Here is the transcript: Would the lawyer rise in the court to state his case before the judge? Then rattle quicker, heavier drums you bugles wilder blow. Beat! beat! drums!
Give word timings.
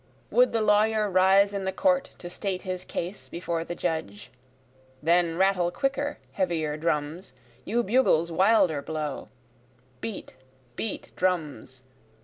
Would 0.31 0.51
the 0.51 0.63
lawyer 0.63 1.07
rise 1.11 1.53
in 1.53 1.63
the 1.65 1.71
court 1.71 2.13
to 2.17 2.27
state 2.27 2.63
his 2.63 2.85
case 2.85 3.29
before 3.29 3.63
the 3.63 3.75
judge? 3.75 4.31
Then 5.03 5.37
rattle 5.37 5.69
quicker, 5.69 6.17
heavier 6.31 6.75
drums 6.75 7.33
you 7.65 7.83
bugles 7.83 8.31
wilder 8.31 8.81
blow. 8.81 9.29
Beat! 10.01 10.37
beat! 10.75 11.11
drums! 11.15 11.83